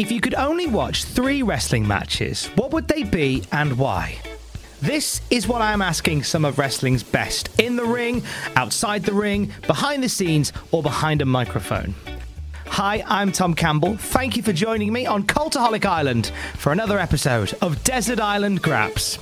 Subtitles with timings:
[0.00, 4.16] If you could only watch three wrestling matches, what would they be and why?
[4.80, 8.22] This is what I'm asking some of wrestling's best in the ring,
[8.56, 11.94] outside the ring, behind the scenes, or behind a microphone.
[12.68, 13.98] Hi, I'm Tom Campbell.
[13.98, 19.18] Thank you for joining me on Cultaholic Island for another episode of Desert Island Graps.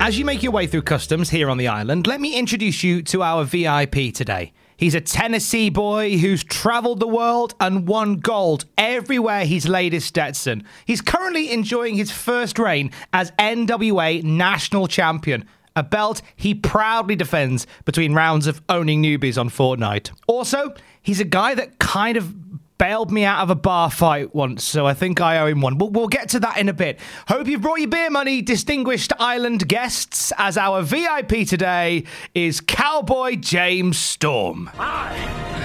[0.00, 3.02] As you make your way through customs here on the island, let me introduce you
[3.02, 4.52] to our VIP today.
[4.76, 10.04] He's a Tennessee boy who's traveled the world and won gold everywhere he's laid his
[10.04, 10.64] Stetson.
[10.84, 17.66] He's currently enjoying his first reign as NWA National Champion, a belt he proudly defends
[17.84, 20.10] between rounds of owning newbies on Fortnite.
[20.26, 22.45] Also, he's a guy that kind of
[22.78, 25.76] bailed me out of a bar fight once, so I think I owe him one.
[25.76, 26.98] But we'll get to that in a bit.
[27.28, 33.36] Hope you've brought your beer money, distinguished island guests, as our VIP today is Cowboy
[33.36, 34.70] James Storm.
[34.78, 35.14] I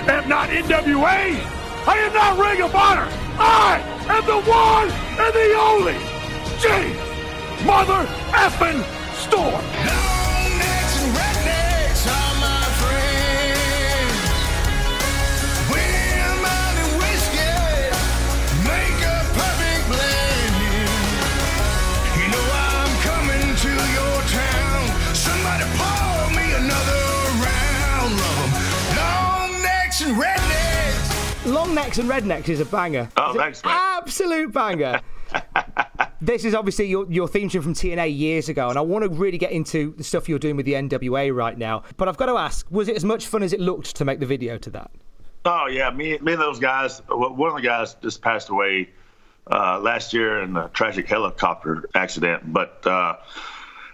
[0.08, 1.62] am not NWA.
[1.88, 3.08] I am not Ring of Honor.
[3.40, 5.98] I am the one and the only
[6.60, 8.84] James Mother Effin
[9.16, 10.11] Storm.
[31.72, 33.08] Long Necks and Rednecks is a banger.
[33.16, 33.72] Oh, thanks, mate.
[33.72, 35.00] Absolute banger.
[36.22, 39.10] this is obviously your, your theme tune from TNA years ago, and I want to
[39.10, 41.84] really get into the stuff you're doing with the NWA right now.
[41.96, 44.20] But I've got to ask, was it as much fun as it looked to make
[44.20, 44.92] the video to that?
[45.46, 47.02] Oh yeah, me, me and those guys.
[47.08, 48.90] One of the guys just passed away
[49.50, 53.16] uh, last year in a tragic helicopter accident, but uh,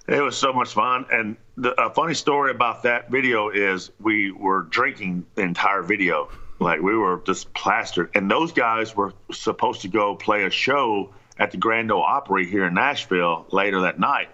[0.08, 1.06] it was so much fun.
[1.12, 6.32] And the, a funny story about that video is we were drinking the entire video,
[6.60, 8.10] like we were just plastered.
[8.16, 12.46] And those guys were supposed to go play a show at the Grand Ole Opry
[12.48, 14.30] here in Nashville later that night.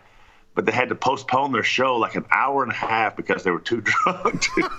[0.56, 3.52] But they had to postpone their show like an hour and a half because they
[3.52, 4.70] were too drunk, to,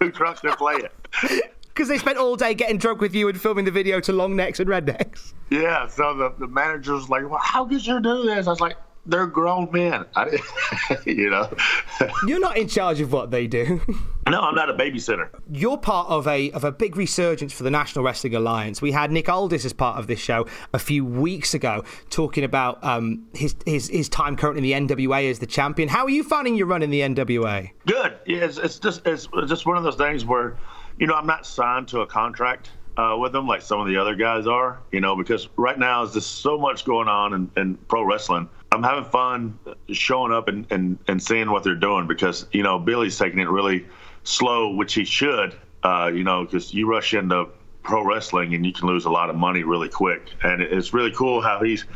[0.00, 1.52] too drunk to play it.
[1.62, 4.34] Because they spent all day getting drunk with you and filming the video to Long
[4.34, 5.34] Necks and Rednecks.
[5.50, 8.46] Yeah, so the, the manager was like, well, how could you do this?
[8.46, 8.76] I was like,
[9.06, 10.04] they're grown men.
[10.14, 10.38] I
[11.06, 11.48] you know.
[12.26, 13.80] You're not in charge of what they do.
[14.28, 15.28] no, I'm not a babysitter.
[15.50, 18.82] You're part of a of a big resurgence for the National Wrestling Alliance.
[18.82, 22.82] We had Nick Aldis as part of this show a few weeks ago, talking about
[22.84, 25.88] um, his, his his time currently in the NWA as the champion.
[25.88, 27.70] How are you finding your run in the NWA?
[27.86, 28.18] Good.
[28.26, 30.56] Yeah, it's, it's just it's just one of those things where,
[30.98, 32.70] you know, I'm not signed to a contract.
[32.98, 36.02] Uh, with them like some of the other guys are, you know, because right now
[36.02, 38.48] is just so much going on in, in pro wrestling.
[38.76, 39.58] I'm having fun
[39.90, 43.48] showing up and, and, and seeing what they're doing because, you know, Billy's taking it
[43.48, 43.86] really
[44.24, 47.48] slow, which he should, uh, you know, because you rush into
[47.82, 50.28] pro wrestling and you can lose a lot of money really quick.
[50.42, 51.86] And it's really cool how he's,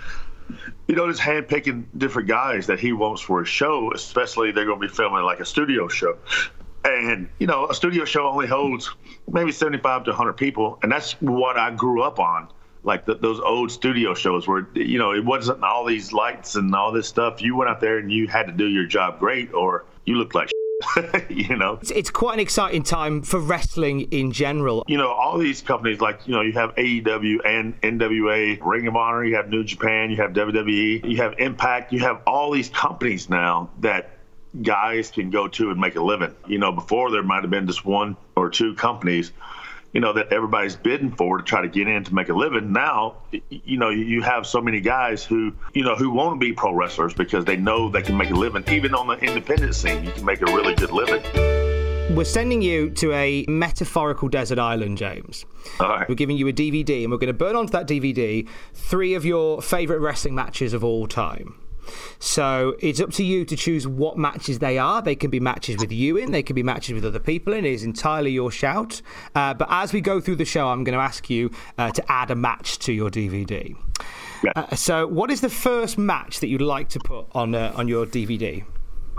[0.88, 4.80] you know, just handpicking different guys that he wants for a show, especially they're going
[4.80, 6.16] to be filming like a studio show.
[6.82, 8.90] And, you know, a studio show only holds
[9.30, 10.78] maybe 75 to 100 people.
[10.82, 12.48] And that's what I grew up on
[12.82, 16.74] like the, those old studio shows where you know it wasn't all these lights and
[16.74, 17.42] all this stuff.
[17.42, 20.34] You went out there and you had to do your job great, or you looked
[20.34, 20.50] like
[21.28, 21.78] you know.
[21.80, 24.84] It's, it's quite an exciting time for wrestling in general.
[24.88, 28.96] You know, all these companies like you know you have AEW and NWA, Ring of
[28.96, 32.70] Honor, you have New Japan, you have WWE, you have Impact, you have all these
[32.70, 34.10] companies now that
[34.62, 36.34] guys can go to and make a living.
[36.46, 39.32] You know, before there might have been just one or two companies
[39.92, 42.72] you know that everybody's bidding for to try to get in to make a living.
[42.72, 43.16] Now,
[43.50, 46.72] you know, you have so many guys who you know who want to be pro
[46.72, 48.64] wrestlers because they know they can make a living.
[48.68, 51.22] Even on the independent scene, you can make a really good living.
[52.14, 55.46] We're sending you to a metaphorical desert island, James.
[55.78, 56.08] All right.
[56.08, 59.24] We're giving you a DVD, and we're going to burn onto that DVD three of
[59.24, 61.54] your favourite wrestling matches of all time.
[62.18, 65.02] So it's up to you to choose what matches they are.
[65.02, 67.64] They can be matches with you in, they can be matches with other people in.
[67.64, 69.02] It is entirely your shout.
[69.34, 72.12] Uh, but as we go through the show, I'm going to ask you uh, to
[72.12, 73.76] add a match to your DVD.
[74.42, 74.52] Yeah.
[74.56, 77.88] Uh, so, what is the first match that you'd like to put on uh, on
[77.88, 78.64] your DVD?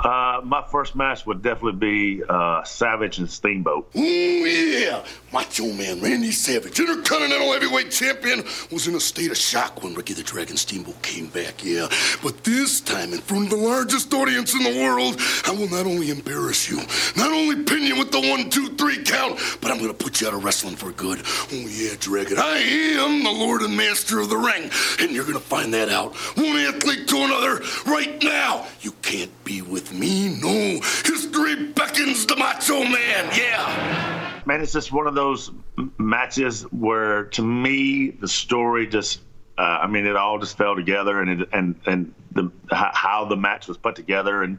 [0.03, 3.89] Uh, my first match would definitely be uh, Savage and Steamboat.
[3.95, 5.03] Ooh, yeah.
[5.31, 10.13] Macho Man Randy Savage, Intercontinental Heavyweight Champion, was in a state of shock when Ricky
[10.13, 11.87] the Dragon Steamboat came back, yeah.
[12.23, 15.85] But this time, in front of the largest audience in the world, I will not
[15.85, 16.77] only embarrass you,
[17.15, 20.27] not only pin you with the one, two, three count, but I'm to put you
[20.27, 21.21] out of wrestling for good.
[21.25, 24.69] Oh, yeah, Dragon, I am the Lord and Master of the Ring,
[24.99, 26.15] and you're to find that out.
[26.35, 28.67] One athlete to another right now.
[28.81, 30.79] You can't be with me, no.
[31.05, 34.41] History beckons the Macho Man, yeah.
[34.45, 35.51] Man, it's just one of those
[35.97, 39.21] matches where, to me, the story just.
[39.57, 43.35] Uh, I mean, it all just fell together, and it, and and the how the
[43.35, 44.57] match was put together, and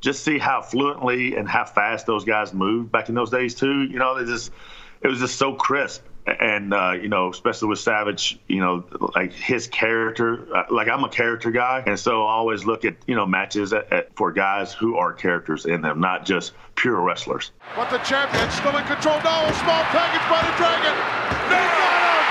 [0.00, 3.82] just see how fluently and how fast those guys moved back in those days too.
[3.82, 4.50] You know, they just
[5.02, 6.04] it was just so crisp,
[6.38, 8.84] and uh, you know, especially with Savage, you know,
[9.14, 10.46] like his character.
[10.54, 13.72] Uh, like I'm a character guy, and so I always look at you know matches
[13.72, 17.52] at, at, for guys who are characters in them, not just pure wrestlers.
[17.74, 19.46] But the champion still in control now.
[19.48, 20.94] A small package by the Dragon.
[21.50, 22.26] They got him.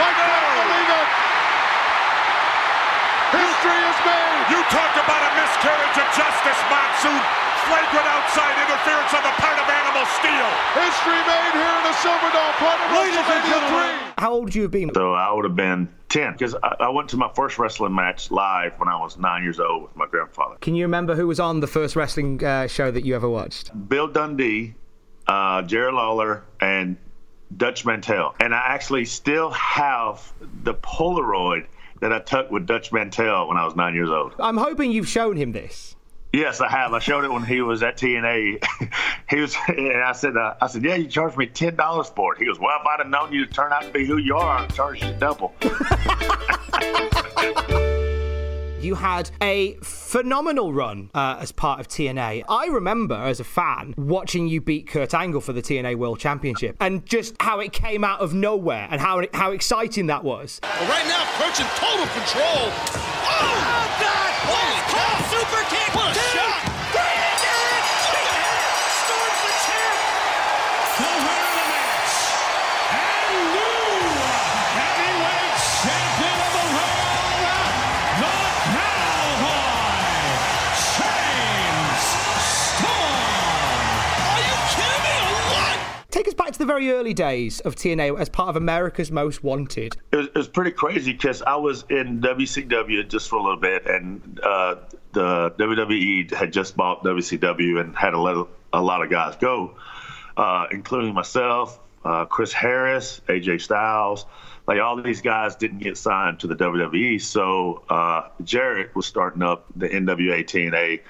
[0.00, 1.08] I can't believe it.
[3.30, 4.44] History is made.
[4.52, 7.49] You talk about a miscarriage of justice, Monsoon.
[7.66, 10.52] Flagrant outside interference on the part of Animal Steele.
[10.78, 14.12] History made here in the Silverdome, part of WrestleMania 3.
[14.18, 14.90] How old would you have been?
[14.94, 18.30] So I would have been 10 because I, I went to my first wrestling match
[18.30, 20.56] live when I was nine years old with my grandfather.
[20.60, 23.70] Can you remember who was on the first wrestling uh, show that you ever watched?
[23.88, 24.74] Bill Dundee,
[25.26, 26.96] uh, Jerry Lawler, and
[27.56, 28.34] Dutch Mantell.
[28.40, 31.66] And I actually still have the Polaroid
[32.00, 34.34] that I took with Dutch Mantell when I was nine years old.
[34.38, 35.96] I'm hoping you've shown him this.
[36.32, 36.92] Yes, I have.
[36.92, 38.64] I showed it when he was at TNA.
[39.30, 42.34] he was, and I said, uh, I said, yeah, you charged me ten dollars for
[42.34, 42.38] it.
[42.38, 44.36] He goes, well, if I'd have known you to turn out to be who you
[44.36, 45.54] are, I'd charge you double.
[48.80, 52.44] You had a phenomenal run uh, as part of TNA.
[52.48, 56.78] I remember as a fan watching you beat Kurt Angle for the TNA World Championship
[56.80, 60.60] and just how it came out of nowhere and how how exciting that was.
[60.62, 62.72] But right now, Kurt's in total control.
[63.28, 64.32] Oh, God!
[64.48, 65.19] Holy
[86.80, 89.98] very early days of TNA as part of America's Most Wanted.
[90.12, 93.60] it was, it was pretty crazy because I was in WCW just for a little
[93.60, 94.76] bit, and uh,
[95.12, 99.74] the WWE had just bought WCW and had to let a lot of guys go,
[100.38, 104.24] uh, including myself, uh, Chris Harris, AJ Styles.
[104.66, 109.42] Like all these guys didn't get signed to the WWE, so uh, Jarrett was starting
[109.42, 111.00] up the NWA TNA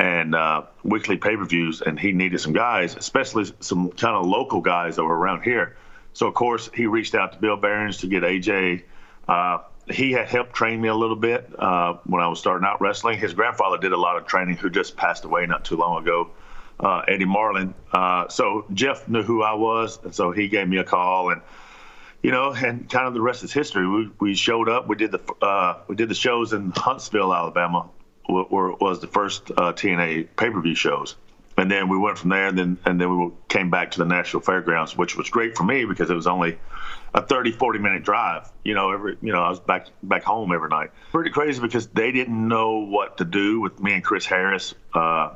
[0.00, 4.96] and uh, weekly pay-per-views, and he needed some guys, especially some kind of local guys
[4.96, 5.76] that were around here.
[6.14, 8.84] So of course he reached out to Bill Behrens to get AJ.
[9.28, 9.58] Uh,
[9.90, 13.18] he had helped train me a little bit uh, when I was starting out wrestling.
[13.18, 16.30] His grandfather did a lot of training, who just passed away not too long ago,
[16.78, 17.74] uh, Eddie Marlin.
[17.92, 21.42] Uh, so Jeff knew who I was, and so he gave me a call and
[22.22, 23.86] you know, and kind of the rest is history.
[23.88, 24.86] We, we showed up.
[24.88, 27.88] We did the uh, we did the shows in Huntsville, Alabama,
[28.26, 31.16] where was the first uh, TNA pay per view shows,
[31.56, 34.04] and then we went from there, and then and then we came back to the
[34.04, 36.58] National Fairgrounds, which was great for me because it was only
[37.14, 38.50] a 30, 40 minute drive.
[38.64, 40.90] You know, every you know I was back back home every night.
[41.10, 44.74] Pretty crazy because they didn't know what to do with me and Chris Harris.
[44.94, 45.34] Uh,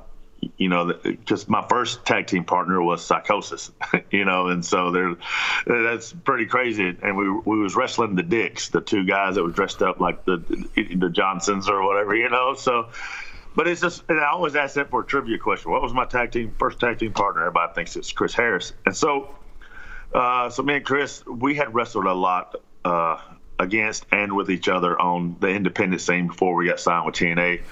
[0.56, 3.72] you know, because my first tag team partner was Psychosis,
[4.10, 5.16] you know, and so there,
[5.66, 6.96] that's pretty crazy.
[7.02, 10.24] And we we was wrestling the Dicks, the two guys that were dressed up like
[10.24, 10.38] the
[10.76, 12.54] the Johnsons or whatever, you know.
[12.54, 12.90] So,
[13.56, 15.70] but it's just, and I always ask that for a trivia question.
[15.70, 17.42] What was my tag team first tag team partner?
[17.42, 19.34] Everybody thinks it's Chris Harris, and so,
[20.12, 22.56] uh, so me and Chris, we had wrestled a lot.
[22.84, 23.18] Uh,
[23.58, 27.62] against and with each other on the independent scene before we got signed with TNA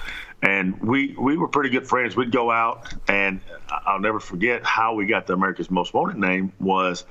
[0.43, 2.17] and we we were pretty good friends.
[2.17, 6.53] We'd go out, and I'll never forget how we got the America's Most Wanted name
[6.59, 7.05] was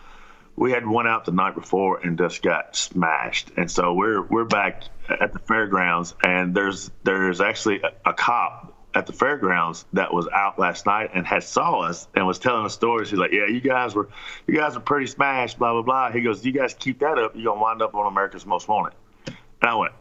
[0.57, 4.45] we had went out the night before and just got smashed, and so we're we're
[4.45, 10.13] back at the fairgrounds, and there's there's actually a, a cop at the fairgrounds that
[10.13, 13.09] was out last night and had saw us and was telling us stories.
[13.09, 14.09] He's like, "Yeah, you guys were,
[14.45, 16.11] you guys are pretty smashed." Blah blah blah.
[16.11, 18.93] He goes, "You guys keep that up, you're gonna wind up on America's Most Wanted."
[19.25, 19.35] And
[19.71, 19.93] I went,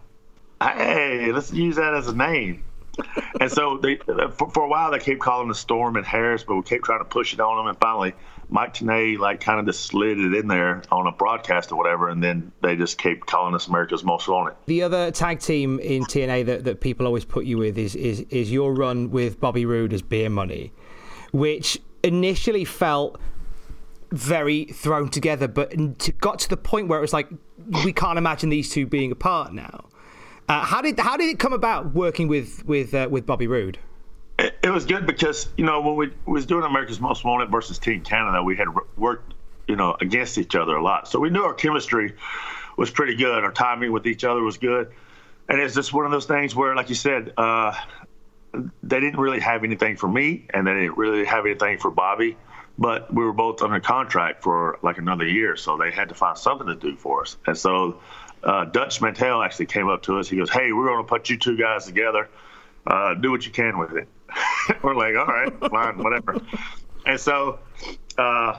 [0.61, 2.65] "Hey, let's use that as a name."
[3.41, 6.45] and so they, uh, for, for, a while they kept calling the Storm and Harris,
[6.45, 7.67] but we kept trying to push it on them.
[7.67, 8.15] And finally,
[8.49, 12.09] Mike Tenay like kind of just slid it in there on a broadcast or whatever,
[12.09, 14.57] and then they just kept calling us America's Most Wanted.
[14.67, 18.21] The other tag team in TNA that, that people always put you with is, is
[18.31, 20.73] is your run with Bobby Roode as Beer Money,
[21.33, 23.21] which initially felt
[24.11, 25.73] very thrown together, but
[26.21, 27.29] got to the point where it was like
[27.85, 29.85] we can't imagine these two being apart now.
[30.51, 33.79] Uh, how did how did it come about working with with uh, with Bobby Roode?
[34.37, 37.79] It, it, was good because you know when we was doing America's Most Wanted versus
[37.79, 38.67] Team Canada, we had
[38.97, 39.35] worked
[39.69, 42.15] you know against each other a lot, so we knew our chemistry
[42.77, 43.45] was pretty good.
[43.45, 44.91] Our timing with each other was good,
[45.49, 47.73] and it's just one of those things where, like you said, uh,
[48.83, 52.37] they didn't really have anything for me, and they didn't really have anything for Bobby.
[52.77, 56.37] But we were both under contract for like another year, so they had to find
[56.37, 57.37] something to do for us.
[57.47, 58.01] And so
[58.43, 60.29] uh, Dutch Mantell actually came up to us.
[60.29, 62.29] He goes, "Hey, we're going to put you two guys together.
[62.87, 64.09] Uh, do what you can with it."
[64.83, 66.41] we're like, "All right, fine, whatever."
[67.07, 67.59] And so
[68.19, 68.59] uh,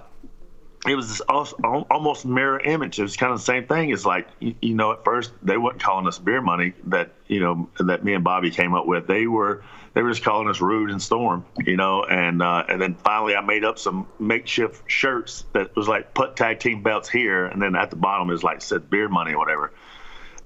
[0.88, 2.98] it was this almost mirror image.
[2.98, 3.92] It was kind of the same thing.
[3.92, 7.70] It's like you, know, at first they weren't calling us beer money that you know
[7.80, 9.06] that me and Bobby came up with.
[9.06, 12.82] They were they were just calling us Roode and Storm, you know, and uh, and
[12.82, 17.10] then finally I made up some makeshift shirts that was like put tag team belts
[17.10, 19.72] here, and then at the bottom is like said beer money or whatever.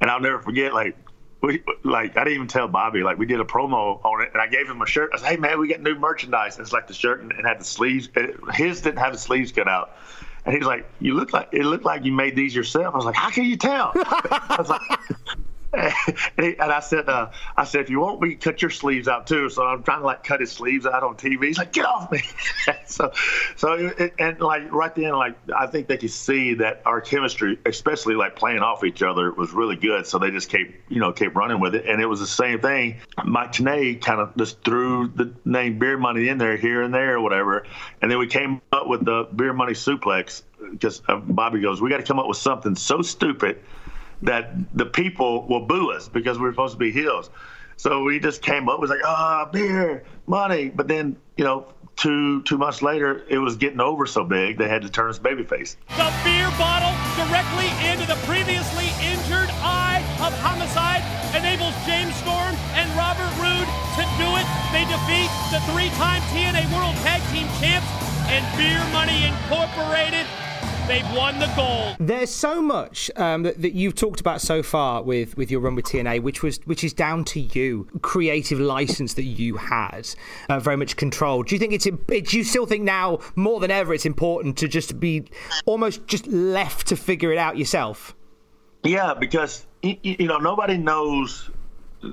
[0.01, 0.98] And I'll never forget like
[1.42, 4.42] we like I didn't even tell Bobby like we did a promo on it, and
[4.42, 5.12] I gave him a shirt.
[5.13, 7.46] I said, "Hey man, we got new merchandise." And it's like the shirt and it
[7.46, 8.10] had the sleeves.
[8.15, 9.96] It, his didn't have the sleeves cut out.
[10.45, 13.05] And he's like, "You look like it looked like you made these yourself." I was
[13.05, 14.81] like, "How can you tell?" I was like,
[16.38, 19.50] and, I said, uh, I said, if you want me, cut your sleeves out too.
[19.50, 21.45] So I'm trying to like cut his sleeves out on TV.
[21.45, 22.22] He's like, get off me.
[22.86, 23.12] so,
[23.55, 27.60] so it, and like right then, like I think they could see that our chemistry,
[27.65, 30.07] especially like playing off each other, was really good.
[30.07, 31.86] So they just kept, you know, kept running with it.
[31.86, 32.98] And it was the same thing.
[33.24, 37.15] Mike Tenay kind of just threw the name Beer Money in there here and there
[37.15, 37.65] or whatever.
[38.01, 41.89] And then we came up with the Beer Money Suplex because uh, Bobby goes, we
[41.89, 43.60] got to come up with something so stupid
[44.25, 47.29] that the people will boo us because we're supposed to be heels.
[47.77, 50.70] So we just came up, was like, ah, oh, beer, money.
[50.70, 54.67] But then, you know, two two months later, it was getting over so big they
[54.67, 55.75] had to turn us babyface.
[55.96, 61.03] The beer bottle directly into the previously injured eye of Homicide
[61.36, 63.67] enables James Storm and Robert Roode
[64.00, 64.48] to do it.
[64.72, 67.88] They defeat the three-time TNA World Tag Team Champs
[68.32, 70.25] and Beer Money Incorporated
[70.88, 71.96] They've won the gold.
[72.00, 75.74] There's so much um, that, that, you've talked about so far with, with your run
[75.74, 80.08] with TNA, which was which is down to you, creative license that you had,
[80.48, 81.42] uh, very much control.
[81.42, 81.86] Do you think it's?
[81.86, 85.25] Do you still think now more than ever it's important to just be
[85.65, 88.15] almost just left to figure it out yourself?
[88.84, 91.50] Yeah, because you know nobody knows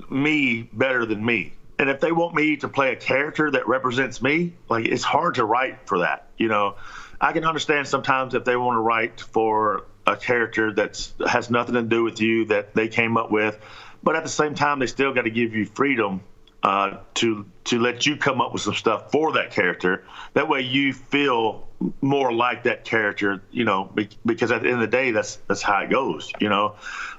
[0.09, 4.21] me better than me and if they want me to play a character that represents
[4.21, 6.75] me, like it's hard to write for that, you know.
[7.23, 11.75] I can understand sometimes if they want to write for a character that has nothing
[11.75, 13.57] to do with you that they came up with,
[14.03, 16.19] but at the same time, they still got to give you freedom
[16.63, 20.05] uh, to to let you come up with some stuff for that character.
[20.33, 21.67] That way, you feel
[22.01, 23.93] more like that character, you know,
[24.25, 26.31] because at the end of the day, that's that's how it goes.
[26.39, 26.75] You know,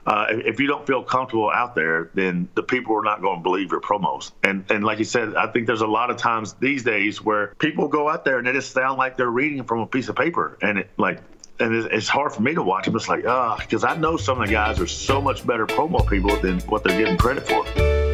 [0.06, 3.42] uh, if you don't feel comfortable out there, then the people are not going to
[3.42, 4.32] believe your promos.
[4.42, 7.48] And and like you said, I think there's a lot of times these days where
[7.58, 10.16] people go out there and they just sound like they're reading from a piece of
[10.16, 11.20] paper, and it like.
[11.60, 12.96] And it's hard for me to watch them.
[12.96, 15.68] It's like, ah, uh, because I know some of the guys are so much better
[15.68, 18.13] promo people than what they're getting credit for.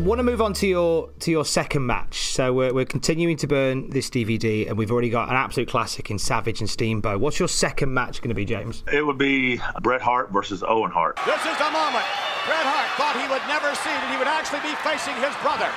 [0.00, 2.32] Want to move on to your to your second match?
[2.32, 6.10] So we're, we're continuing to burn this DVD, and we've already got an absolute classic
[6.10, 7.20] in Savage and Steamboat.
[7.20, 8.82] What's your second match going to be, James?
[8.90, 11.20] It would be Bret Hart versus Owen Hart.
[11.28, 12.08] This is the moment.
[12.48, 15.68] Bret Hart thought he would never see that he would actually be facing his brother.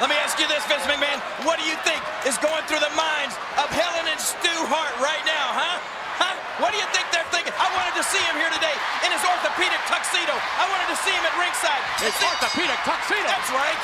[0.00, 1.20] Let me ask you this, Vince McMahon.
[1.44, 5.22] What do you think is going through the minds of Helen and Stu Hart right
[5.28, 5.76] now, huh?
[6.16, 6.34] Huh?
[6.64, 7.52] What do you think they're thinking?
[7.54, 10.30] I wanted to see him here today in his orthopedic tuxedo.
[10.30, 11.82] I wanted to see him at ringside.
[11.98, 13.26] His orthopedic tuxedo?
[13.26, 13.80] That's right.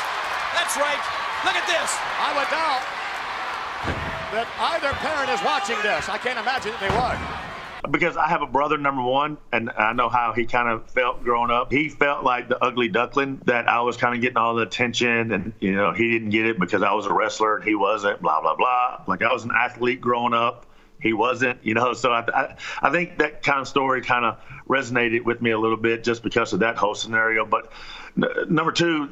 [0.54, 1.02] That's right.
[1.42, 1.90] Look at this.
[2.22, 2.82] I would doubt
[4.30, 4.46] that
[4.78, 6.06] either parent is watching this.
[6.08, 7.18] I can't imagine that they would
[7.90, 11.22] because I have a brother, number one, and I know how he kind of felt
[11.22, 11.70] growing up.
[11.70, 15.32] He felt like the ugly duckling that I was kind of getting all the attention,
[15.32, 18.22] and you know he didn't get it because I was a wrestler and he wasn't.
[18.22, 19.02] Blah blah blah.
[19.06, 20.66] Like I was an athlete growing up,
[21.04, 21.64] he wasn't.
[21.64, 25.40] You know, so I I, I think that kind of story kind of resonated with
[25.40, 27.44] me a little bit just because of that whole scenario.
[27.44, 27.70] But
[28.16, 29.10] n- number two,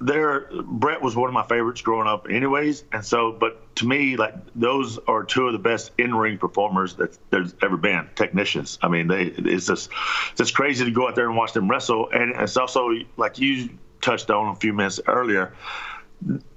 [0.00, 2.84] there Bret was one of my favorites growing up, anyways.
[2.92, 7.16] And so, but to me, like those are two of the best in-ring performers that
[7.30, 8.10] there's ever been.
[8.16, 8.78] Technicians.
[8.82, 9.90] I mean, they it's just
[10.32, 12.10] it's just crazy to go out there and watch them wrestle.
[12.10, 13.70] And it's also like you
[14.00, 15.54] touched on a few minutes earlier.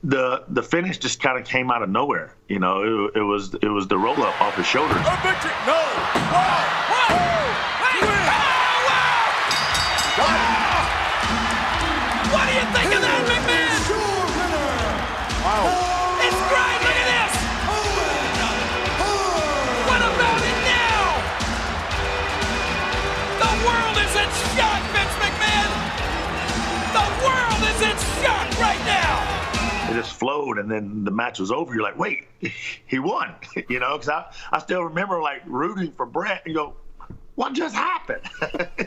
[0.03, 2.35] The the finish just kind of came out of nowhere.
[2.47, 4.97] You know, it, it was it was the roll up off his shoulders.
[4.97, 5.51] A victory!
[5.67, 7.55] No!
[29.89, 31.73] It just flowed, and then the match was over.
[31.73, 32.27] You're like, wait,
[32.85, 33.33] he won,
[33.69, 33.97] you know?
[33.97, 36.75] Because I, I still remember like rooting for Bret and go,
[37.39, 38.21] what just happened?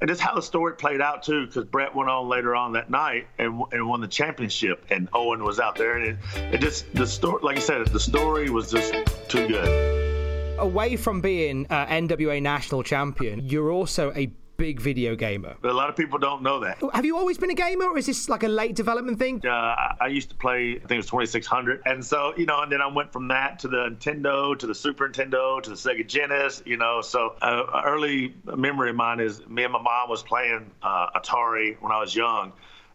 [0.00, 2.90] and just how the story played out too, because Bret went on later on that
[2.90, 6.18] night and, and won the championship, and Owen was out there, and it,
[6.52, 8.92] it just the story, like I said, the story was just
[9.28, 10.58] too good.
[10.58, 15.56] Away from being uh, NWA national champion, you're also a big video gamer.
[15.60, 16.78] But a lot of people don't know that.
[16.92, 19.44] Have you always been a gamer, or is this like a late development thing?
[19.46, 21.82] Uh, I, used to play, I think it was 2600.
[21.86, 24.74] And so, you know, and then I went from that to the Nintendo, to the
[24.74, 27.00] Super Nintendo, to the Sega Genesis, you know.
[27.00, 31.76] So, uh, early memory of mine is me and my mom was playing uh, Atari
[31.80, 32.52] when I was young.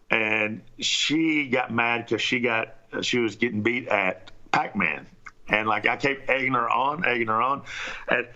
[0.09, 5.07] And she got mad because she got, she was getting beat at Pac Man.
[5.47, 7.63] And like I kept egging her on, egging her on.
[8.07, 8.27] And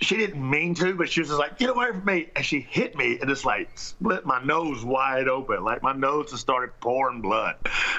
[0.00, 2.28] she didn't mean to, but she was just like, get away from me.
[2.36, 5.64] And she hit me and just like split my nose wide open.
[5.64, 7.56] Like my nose just started pouring blood.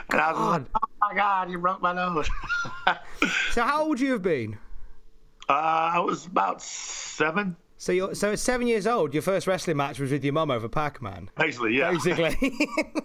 [0.09, 2.29] And I was like, oh my God, you broke my nose.
[3.51, 4.57] so how old would you have been?
[5.49, 7.57] Uh, I was about seven.
[7.79, 10.51] So you're so at seven years old, your first wrestling match was with your mum
[10.51, 11.29] over Pac-Man.
[11.37, 11.91] Basically, yeah.
[11.91, 12.35] Basically.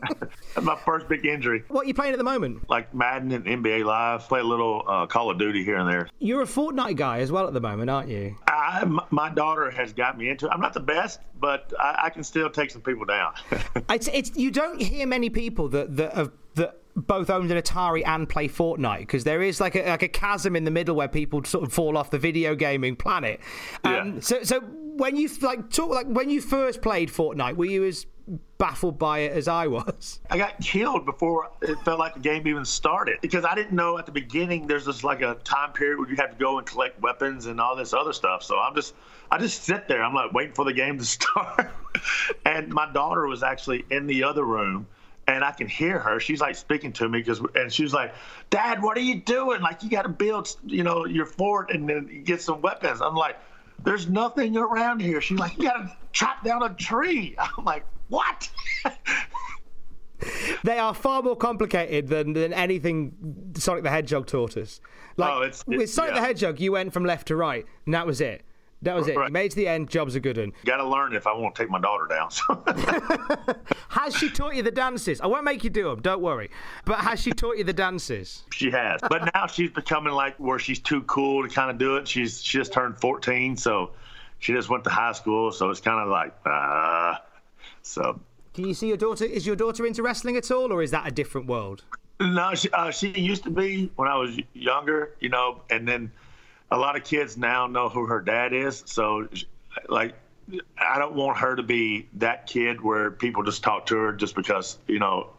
[0.61, 1.63] my first big injury.
[1.69, 2.69] What are you playing at the moment?
[2.69, 4.23] Like Madden and NBA Live.
[4.27, 6.09] Play a little uh, Call of Duty here and there.
[6.19, 8.35] You're a Fortnite guy as well at the moment, aren't you?
[8.49, 10.51] I, my daughter has got me into it.
[10.51, 13.35] I'm not the best, but I, I can still take some people down.
[13.91, 18.07] it's, it's you don't hear many people that that have that both owned an Atari
[18.07, 21.09] and play Fortnite because there is like a, like a chasm in the middle where
[21.09, 23.41] people sort of fall off the video gaming planet.
[23.83, 24.21] Um, Yeah.
[24.21, 28.07] So so when you like talk like when you first played Fortnite, were you as
[28.59, 30.21] baffled by it as I was?
[30.31, 33.99] I got killed before it felt like the game even started because I didn't know
[33.99, 36.67] at the beginning there's this like a time period where you have to go and
[36.67, 38.43] collect weapons and all this other stuff.
[38.43, 38.95] So I'm just
[39.31, 40.03] I just sit there.
[40.03, 41.73] I'm like waiting for the game to start.
[42.45, 44.87] and my daughter was actually in the other room
[45.27, 46.21] and I can hear her.
[46.21, 48.15] She's like speaking to me because, and she was like,
[48.51, 49.61] "Dad, what are you doing?
[49.63, 53.15] Like, you got to build, you know, your fort and then get some weapons." I'm
[53.15, 53.37] like,
[53.83, 57.85] "There's nothing around here." She's like, "You got to chop down a tree." I'm like,
[58.09, 58.51] "What?"
[60.63, 64.81] They are far more complicated than, than anything Sonic the Hedgehog taught us.
[65.19, 66.21] Like Oh, it's- with it's- Sonic the.
[66.23, 68.43] Hedgehog, you went from left to right, and that was it.
[68.85, 69.15] That was it.
[69.15, 69.89] You made to the end.
[69.89, 70.53] Job's a good one.
[70.65, 72.29] Got to learn if I want to take my daughter down.
[73.89, 75.21] has she taught you the dances?
[75.21, 76.03] I won't make you do them.
[76.03, 76.51] Don't worry.
[76.85, 78.45] But has she taught you the dances?
[78.53, 79.01] She has.
[79.01, 82.07] But now she's becoming like where she's too cool to kind of do it.
[82.07, 83.93] She's she just turned 14, so
[84.39, 85.51] she just went to high school.
[85.51, 87.17] So it's kind of like, uh,
[87.83, 88.21] so.
[88.53, 89.25] Can you see your daughter?
[89.25, 91.85] Is your daughter into wrestling at all, or is that a different world?
[92.21, 96.13] No, she, uh, she used to be when I was younger, you know, and then
[96.75, 98.83] a lot of kids now know who her dad is.
[98.87, 99.29] So,
[99.89, 100.15] like,
[100.77, 104.35] I don't want her to be that kid where people just talk to her just
[104.35, 105.31] because, you know,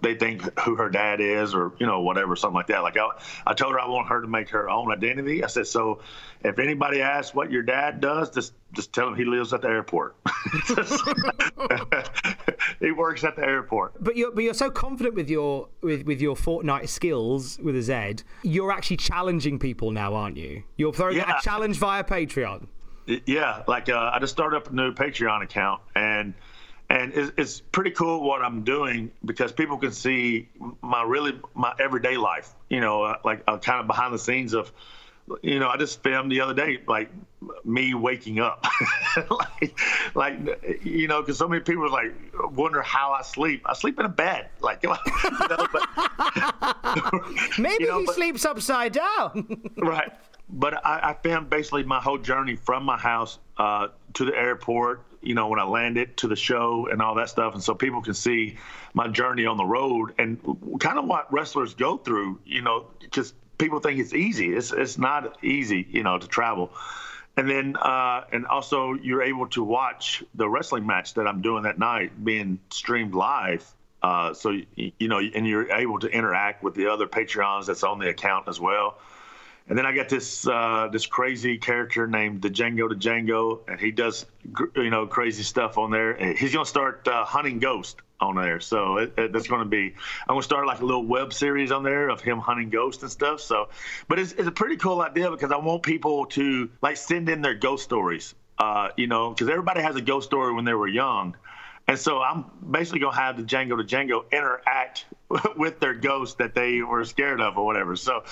[0.00, 2.82] they think who her dad is or you know whatever something like that.
[2.82, 3.08] Like I,
[3.46, 5.44] I told her i want her to make her own identity.
[5.44, 6.00] I said so
[6.44, 9.68] if anybody asks what your dad does just just tell him he lives at the
[9.68, 10.16] airport.
[12.80, 14.02] He works at the airport.
[14.02, 17.82] But you're but you're so confident with your with, with your fortnite skills with a
[17.82, 20.64] z you're actually challenging people now aren't you?
[20.76, 21.38] You're throwing yeah.
[21.38, 22.66] a challenge via patreon.
[23.06, 26.34] Yeah like uh, i just started up a new patreon account and
[26.92, 30.50] and it's, it's, pretty cool what I'm doing because people can see
[30.82, 32.52] my really my everyday life.
[32.68, 34.70] You know, uh, like uh, kind of behind the scenes of,
[35.40, 37.10] you know, I just filmed the other day like
[37.64, 38.66] me waking up,
[39.30, 39.78] like,
[40.14, 42.14] like you know, because so many people like
[42.50, 43.62] wonder how I sleep.
[43.64, 44.98] I sleep in a bed, like you know,
[45.72, 45.88] but,
[47.58, 49.62] maybe you know, he but, sleeps upside down.
[49.78, 50.12] right,
[50.50, 55.06] but I, I filmed basically my whole journey from my house uh, to the airport
[55.22, 57.54] you know, when I landed to the show and all that stuff.
[57.54, 58.58] And so people can see
[58.94, 60.38] my journey on the road and
[60.80, 64.54] kind of what wrestlers go through, you know, because people think it's easy.
[64.54, 66.72] It's, it's not easy, you know, to travel.
[67.36, 71.62] And then, uh, and also you're able to watch the wrestling match that I'm doing
[71.62, 73.64] that night being streamed live.
[74.02, 78.00] Uh, so, you know, and you're able to interact with the other Patreons that's on
[78.00, 78.98] the account as well.
[79.68, 83.80] And then I got this uh, this crazy character named the Django to Django, and
[83.80, 84.26] he does
[84.76, 86.34] you know crazy stuff on there.
[86.34, 89.94] He's gonna start uh, hunting ghosts on there, so it, it, that's gonna be.
[90.28, 93.10] I'm gonna start like a little web series on there of him hunting ghosts and
[93.10, 93.40] stuff.
[93.40, 93.68] So,
[94.08, 97.40] but it's, it's a pretty cool idea because I want people to like send in
[97.40, 98.34] their ghost stories.
[98.58, 101.34] Uh, you know, because everybody has a ghost story when they were young.
[101.88, 105.06] And so I'm basically going to have the Django to Django interact
[105.56, 107.96] with their ghost that they were scared of or whatever.
[107.96, 108.22] So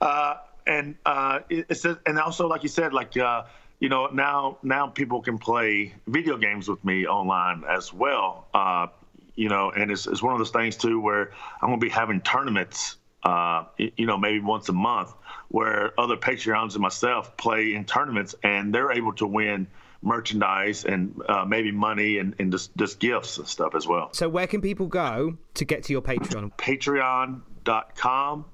[0.00, 3.44] uh, and uh, it, it says, and also like you said, like uh,
[3.78, 8.46] you know, now now people can play video games with me online as well.
[8.52, 8.88] Uh,
[9.34, 11.30] you know, and it's, it's one of those things too where
[11.62, 12.96] I'm gonna be having tournaments.
[13.22, 15.12] Uh, you know, maybe once a month,
[15.48, 19.66] where other Patreons and myself play in tournaments, and they're able to win
[20.00, 24.10] merchandise and uh, maybe money and, and just, just gifts and stuff as well.
[24.12, 26.52] So, where can people go to get to your Patreon?
[26.56, 28.44] Patreon.com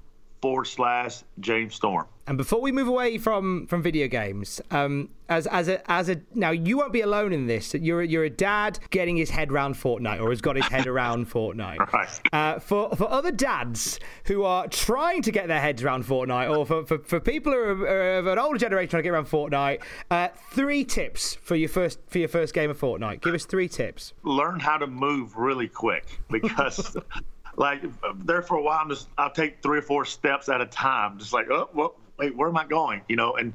[0.43, 2.05] forward slash James Storm.
[2.27, 6.19] And before we move away from from video games, um, as as a as a
[6.33, 7.73] now you won't be alone in this.
[7.73, 11.29] You're you're a dad getting his head around Fortnite or has got his head around
[11.29, 11.93] Fortnite.
[11.93, 12.19] Right.
[12.33, 16.65] Uh, for for other dads who are trying to get their heads around Fortnite, or
[16.65, 19.27] for for, for people who are, are of an older generation trying to get around
[19.27, 23.21] Fortnite, uh, three tips for your first for your first game of Fortnite.
[23.21, 24.11] Give us three tips.
[24.23, 26.97] Learn how to move really quick because
[27.55, 27.83] like
[28.23, 31.19] there for a while, I'm just I'll take three or four steps at a time,
[31.19, 33.01] just like oh, well, wait, where am I going?
[33.07, 33.53] You know, and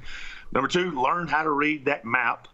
[0.52, 2.48] number two, learn how to read that map.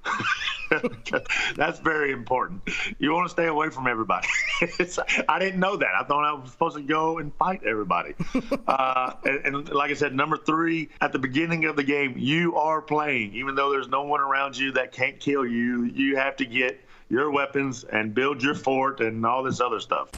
[1.57, 2.63] That's very important.
[2.99, 4.27] You want to stay away from everybody.
[5.29, 5.91] I didn't know that.
[5.99, 8.15] I thought I was supposed to go and fight everybody.
[8.67, 12.57] Uh, and, and, like I said, number three, at the beginning of the game, you
[12.57, 13.35] are playing.
[13.35, 16.81] Even though there's no one around you that can't kill you, you have to get
[17.09, 20.09] your weapons and build your fort and all this other stuff.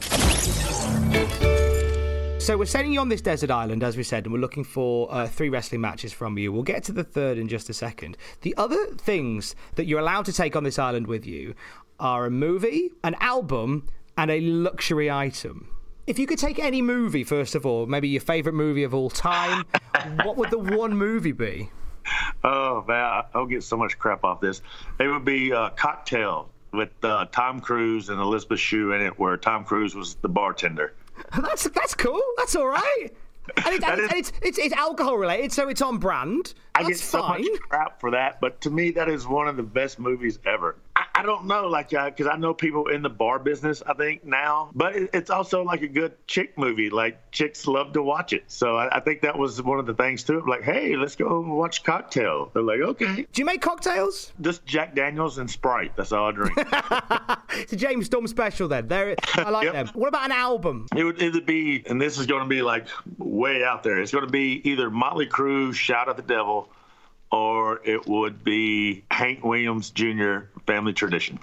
[2.47, 5.13] So we're sending you on this desert island, as we said, and we're looking for
[5.13, 6.53] uh, three wrestling matches from you.
[6.53, 8.17] We'll get to the third in just a second.
[8.43, 11.57] The other things that you're allowed to take on this island with you
[11.99, 15.69] are a movie, an album, and a luxury item.
[16.07, 19.11] If you could take any movie, first of all, maybe your favourite movie of all
[19.11, 19.65] time,
[20.23, 21.71] what would the one movie be?
[22.45, 24.63] Oh man, I'll get so much crap off this.
[25.01, 29.37] It would be uh, Cocktail with uh, Tom Cruise and Elizabeth Shue in it, where
[29.37, 30.95] Tom Cruise was the bartender.
[31.41, 32.23] That's that's cool.
[32.37, 33.09] That's all right.
[33.57, 36.53] And, it, and, is, it's, it's, it's alcohol related, so it's on brand.
[36.75, 37.43] I get so fine.
[37.43, 40.77] much crap for that, but to me, that is one of the best movies ever.
[41.17, 44.25] I, don't know, like, because uh, I know people in the bar business, I think
[44.25, 46.91] now, but it, it's also like a good chick movie.
[46.91, 48.45] Like, chicks love to watch it.
[48.49, 50.47] So I, I, think that was one of the things to it.
[50.47, 52.51] Like, hey, let's go watch Cocktail.
[52.53, 53.27] They're like, okay.
[53.33, 54.33] Do you make cocktails?
[54.41, 55.97] Just Jack Daniels and Sprite.
[55.97, 56.57] That's all I drink.
[57.61, 58.89] it's a James Storm special then.
[58.89, 59.73] There, I like yep.
[59.73, 59.89] them.
[59.95, 60.87] What about an album?
[60.95, 62.87] It would either be, and this is going to be like
[63.19, 64.01] way out there.
[64.01, 66.69] It's going to be either Motley Crue, Shout at the Devil,
[67.31, 70.41] or it would be Hank Williams Jr.
[70.67, 71.39] Family Tradition.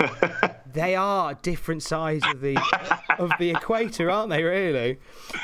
[0.72, 2.56] they are different sides of the
[3.18, 4.42] of the equator, aren't they?
[4.42, 4.98] Really.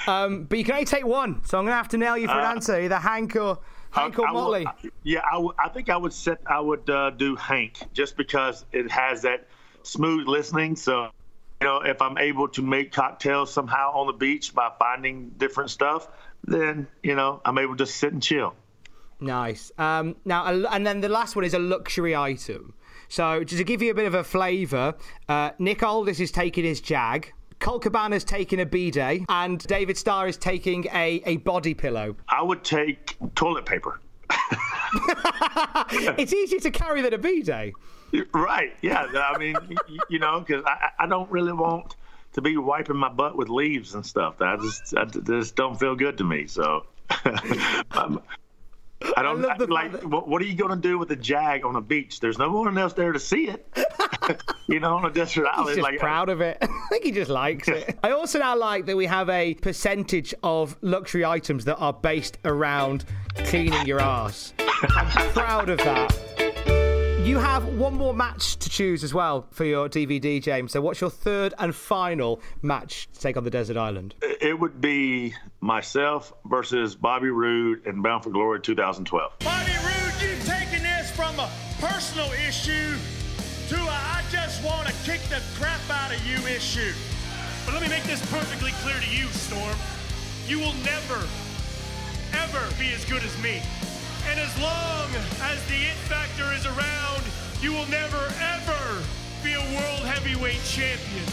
[0.06, 2.26] Um, but you can only take one, so I'm going to have to nail you
[2.28, 3.58] for an Uh, answer, either Hank or
[3.90, 4.66] Hank or I- I will- Motley.
[5.02, 6.38] yeah, I, w- I think I would set.
[6.46, 9.48] I would uh, do Hank just because it has that
[9.82, 10.76] smooth listening.
[10.76, 11.10] So,
[11.60, 15.70] you know, if I'm able to make cocktails somehow on the beach by finding different
[15.70, 16.08] stuff,
[16.44, 18.54] then you know I'm able to sit and chill.
[19.20, 19.72] Nice.
[19.78, 22.74] Um, now, and then the last one is a luxury item.
[23.08, 24.94] So, just to give you a bit of a flavour,
[25.28, 27.32] uh, Nick Aldis is taking his Jag.
[27.58, 32.16] Colt Cabana's taking a bidet, and David Starr is taking a, a body pillow.
[32.28, 34.00] I would take toilet paper.
[36.18, 37.74] it's easier to carry than a bidet.
[38.32, 38.74] Right.
[38.80, 39.06] Yeah.
[39.14, 39.56] I mean,
[40.08, 41.96] you know, because I, I don't really want
[42.34, 44.38] to be wiping my butt with leaves and stuff.
[44.38, 46.46] That just, I just don't feel good to me.
[46.46, 46.86] So.
[49.16, 50.02] I don't like.
[50.02, 52.20] What, what are you going to do with a jag on a beach?
[52.20, 53.66] There's no one else there to see it.
[54.68, 55.68] you know, on a desert island.
[55.68, 56.58] He's just like, proud of it.
[56.62, 57.98] I think he just likes it.
[58.02, 62.38] I also now like that we have a percentage of luxury items that are based
[62.44, 63.04] around
[63.36, 64.52] cleaning your ass.
[64.58, 66.37] I'm proud of that.
[67.28, 70.72] You have one more match to choose as well for your DVD, James.
[70.72, 74.14] So, what's your third and final match to take on the desert island?
[74.22, 79.40] It would be myself versus Bobby Roode in Bound for Glory 2012.
[79.40, 82.96] Bobby Roode, you've taken this from a personal issue
[83.68, 86.94] to a I just want to kick the crap out of you issue.
[87.66, 89.76] But let me make this perfectly clear to you, Storm.
[90.46, 91.20] You will never,
[92.32, 93.60] ever be as good as me.
[94.28, 95.08] And as long
[95.42, 97.22] as the it factor is around,
[97.62, 99.02] you will never, ever
[99.42, 101.24] be a world heavyweight champion.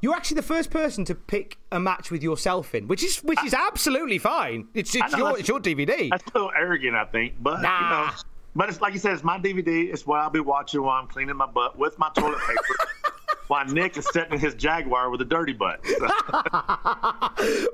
[0.00, 3.42] You're actually the first person to pick a match with yourself in, which is which
[3.42, 4.68] is absolutely fine.
[4.74, 6.10] It's, it's know, your it's your DVD.
[6.10, 8.10] That's a little arrogant, I think, but you know,
[8.54, 9.92] but it's like you said, it's my DVD.
[9.92, 12.90] It's what I'll be watching while I'm cleaning my butt with my toilet paper.
[13.48, 15.84] while Nick is sitting in his Jaguar with a dirty butt.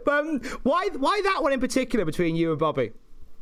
[0.04, 2.92] But um, why why that one in particular between you and Bobby?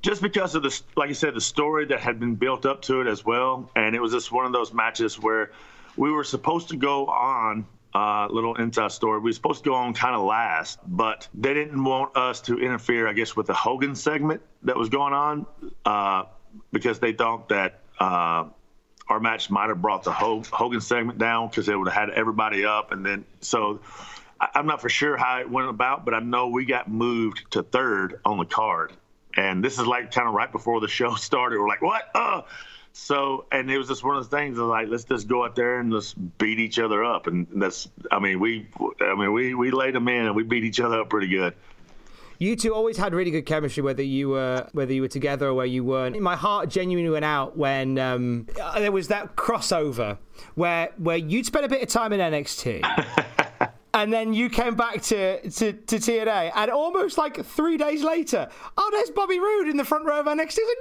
[0.03, 3.01] just because of the like you said the story that had been built up to
[3.01, 5.51] it as well and it was just one of those matches where
[5.97, 9.19] we were supposed to go on uh, little inside story.
[9.19, 12.59] We were supposed to go on kind of last, but they didn't want us to
[12.59, 15.47] interfere, I guess, with the Hogan segment that was going on
[15.85, 16.25] uh,
[16.71, 18.45] because they thought that uh,
[19.09, 22.65] our match might have brought the Hogan segment down because it would have had everybody
[22.65, 22.93] up.
[22.93, 23.81] And then, so
[24.41, 27.63] I'm not for sure how it went about, but I know we got moved to
[27.63, 28.93] third on the card.
[29.35, 31.59] And this is like kind of right before the show started.
[31.59, 32.03] We're like, what?
[32.15, 32.43] Uh,
[32.93, 35.55] so, and it was just one of those things of like, let's just go out
[35.55, 37.27] there and just beat each other up.
[37.29, 38.69] And that's, I mean, we,
[39.01, 41.55] I mean, we, we laid them in and we beat each other up pretty good.
[42.39, 45.55] You two always had really good chemistry, whether you were whether you were together or
[45.55, 46.21] where you weren't.
[46.21, 50.19] My heart genuinely went out when um, uh, there was that crossover
[50.55, 52.83] where where you'd spent a bit of time in NXT.
[53.95, 58.49] And then you came back to, to, to TNA, and almost like three days later,
[58.77, 60.59] oh, there's Bobby Roode in the front row of NXT.
[60.59, 60.79] Was like,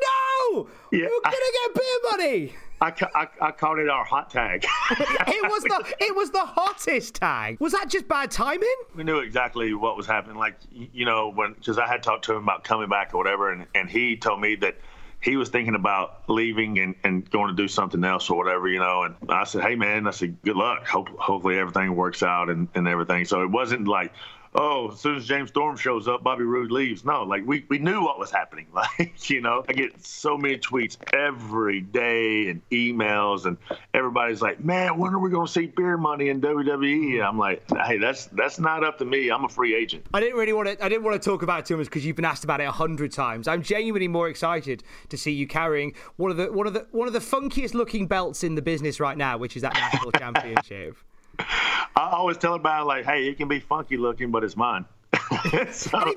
[0.53, 2.53] no, Yeah, you're gonna get beer money.
[2.79, 4.63] I, I, I called it our hot tag.
[4.91, 7.59] it was the it was the hottest tag.
[7.59, 8.67] Was that just bad timing?
[8.95, 10.37] we knew exactly what was happening.
[10.37, 13.51] Like, you know, when because I had talked to him about coming back or whatever,
[13.51, 14.75] and, and he told me that
[15.19, 18.79] he was thinking about leaving and, and going to do something else or whatever, you
[18.79, 19.03] know.
[19.03, 20.87] And I said, hey, man, I said, good luck.
[20.87, 23.25] Hope, hopefully everything works out and, and everything.
[23.25, 24.13] So it wasn't like,
[24.57, 27.05] oh, as soon as James Storm shows up, Bobby Roode leaves.
[27.05, 28.67] No, like we, we knew what was happening.
[28.77, 33.57] Like, you know, I get so many tweets every day and emails, and
[33.93, 37.15] everybody's like, man, when are we going to see beer money in WWE?
[37.15, 39.29] And I'm like, hey, that's that's not up to me.
[39.29, 40.05] I'm a free agent.
[40.13, 40.83] I didn't really want to.
[40.83, 42.65] I didn't want to talk about it too much because you've been asked about it
[42.65, 43.47] a hundred times.
[43.47, 47.07] I'm genuinely more excited to see you carrying one of the one of the one
[47.07, 50.97] of the funkiest looking belts in the business right now, which is that national championship.
[51.39, 54.85] I always tell everybody, like, hey, it can be funky looking, but it's mine.
[55.71, 56.13] so,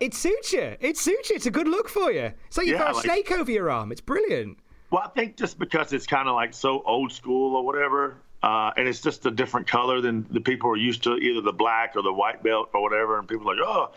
[0.00, 0.76] It suits you.
[0.80, 1.36] It suits you.
[1.36, 2.32] It's a good look for you.
[2.46, 3.92] It's like you've Yeah, got a like- snake over your arm.
[3.92, 4.58] It's brilliant.
[4.90, 8.70] well, I think just because it's kind of like so old school or whatever, uh,
[8.76, 11.94] and it's just a different color than the people are used to, either the black
[11.96, 13.18] or the white belt or whatever.
[13.18, 13.90] And people are like, oh,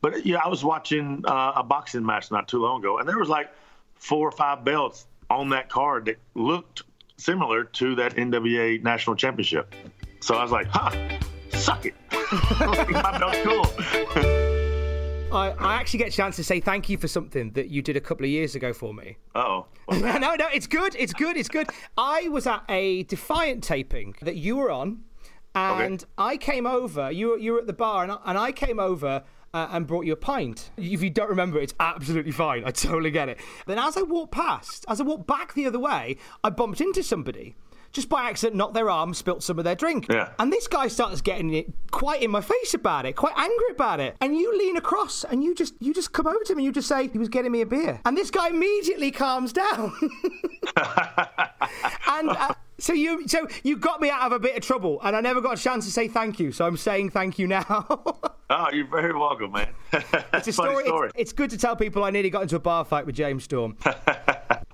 [0.00, 3.18] but yeah, I was watching uh, a boxing match not too long ago, and there
[3.18, 3.50] was like
[3.94, 6.82] four or five belts on that card that looked
[7.16, 9.72] similar to that NWA National Championship.
[10.22, 11.18] So I was like, huh,
[11.50, 11.94] suck it.
[12.92, 13.66] My belt's cool.
[15.32, 17.96] I, I actually get a chance to say thank you for something that you did
[17.96, 19.16] a couple of years ago for me.
[19.34, 19.66] Uh-oh.
[19.90, 20.94] no, no, it's good.
[20.96, 21.36] It's good.
[21.36, 21.68] It's good.
[21.98, 25.00] I was at a Defiant taping that you were on,
[25.56, 27.10] and I came over.
[27.10, 29.24] You were, you were at the bar, and I, and I came over.
[29.54, 30.70] Uh, and brought you a pint.
[30.78, 32.64] If you don't remember, it's absolutely fine.
[32.64, 33.38] I totally get it.
[33.66, 37.02] Then, as I walked past, as I walked back the other way, I bumped into
[37.02, 37.54] somebody
[37.92, 40.06] just by accident knocked their arm, spilt some of their drink.
[40.10, 40.30] Yeah.
[40.38, 44.00] And this guy starts getting it quite in my face about it, quite angry about
[44.00, 44.16] it.
[44.20, 46.72] And you lean across and you just you just come over to him and you
[46.72, 48.00] just say he was getting me a beer.
[48.04, 49.92] And this guy immediately calms down.
[52.08, 55.14] and uh, so you so you got me out of a bit of trouble and
[55.14, 56.50] I never got a chance to say thank you.
[56.50, 57.64] So I'm saying thank you now.
[58.50, 59.68] oh, you're very welcome, man.
[60.32, 60.84] it's a story.
[60.84, 61.08] story.
[61.08, 63.44] It's, it's good to tell people I nearly got into a bar fight with James
[63.44, 63.76] Storm.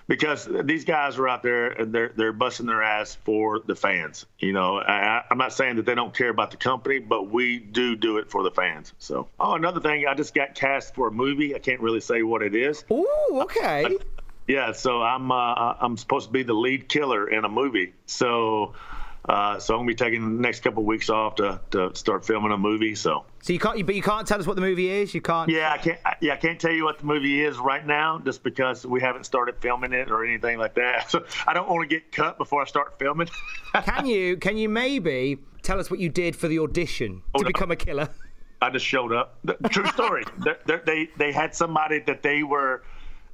[0.08, 4.26] because these guys are out there and they're they're busting their ass for the fans.
[4.40, 7.60] You know, I, I'm not saying that they don't care about the company, but we
[7.60, 8.94] do do it for the fans.
[8.98, 11.56] So, oh, another thing, I just got cast for a movie.
[11.56, 12.84] I can't really say what it is.
[12.92, 13.86] Ooh, okay.
[13.86, 13.98] I,
[14.50, 17.94] yeah, so I'm uh, I'm supposed to be the lead killer in a movie.
[18.08, 18.74] So
[19.30, 22.26] uh, so I'm gonna be taking the next couple of weeks off to, to start
[22.26, 22.96] filming a movie.
[22.96, 25.14] So so you can't, but you can't tell us what the movie is.
[25.14, 25.52] You can't.
[25.52, 26.00] Yeah, I can't.
[26.20, 29.26] Yeah, I can't tell you what the movie is right now, just because we haven't
[29.26, 31.10] started filming it or anything like that.
[31.10, 33.30] So I don't want to get cut before I start filming.
[33.84, 34.38] can you?
[34.38, 37.48] Can you maybe tell us what you did for the audition oh, to no.
[37.48, 38.10] become a killer?
[38.62, 39.38] I just showed up.
[39.44, 40.26] The, true story.
[40.66, 42.84] they, they they had somebody that they were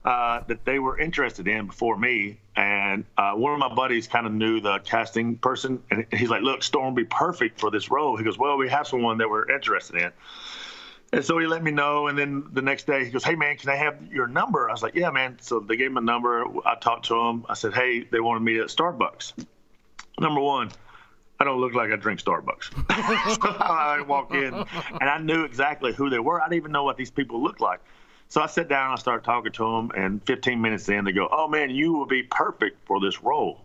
[0.06, 2.38] uh, that they were interested in before me.
[2.56, 6.44] And uh, one of my buddies kind of knew the casting person, and he's like,
[6.44, 9.30] "Look, Storm would be perfect for this role." He goes, "Well, we have someone that
[9.30, 10.12] we're interested in."
[11.12, 13.58] And so he let me know, and then the next day he goes, "Hey man,
[13.58, 16.02] can I have your number?" I was like, "Yeah, man." So they gave him a
[16.02, 16.46] number.
[16.66, 17.46] I talked to him.
[17.50, 19.34] I said, "Hey, they wanted me at Starbucks."
[20.20, 20.72] Number one,
[21.40, 22.72] I don't look like I drink Starbucks.
[22.90, 26.40] I walk in, and I knew exactly who they were.
[26.40, 27.82] I didn't even know what these people looked like.
[28.28, 31.28] So I sit down, I start talking to them, and 15 minutes in, they go,
[31.32, 33.62] "Oh man, you will be perfect for this role."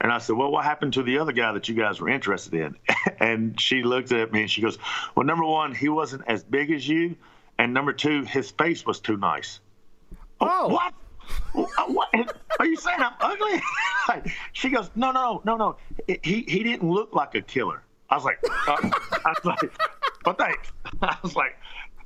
[0.00, 2.54] And I said, "Well, what happened to the other guy that you guys were interested
[2.54, 2.76] in?"
[3.20, 4.78] and she looked at me and she goes,
[5.14, 7.16] "Well, number one, he wasn't as big as you,
[7.58, 9.60] and number two, his face was too nice."
[10.40, 10.94] Oh, what?
[11.88, 12.08] what?
[12.58, 14.32] Are you saying I'm ugly?
[14.52, 15.76] she goes, "No, no, no, no.
[16.06, 18.76] He he didn't look like a killer." I was like, uh,
[19.24, 19.72] I was like,
[20.24, 20.72] well, thanks.
[21.02, 21.56] I was like,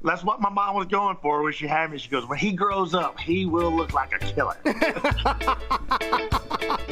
[0.04, 1.98] that's what my mom was going for when she had me.
[1.98, 4.56] She goes, when he grows up, he will look like a killer.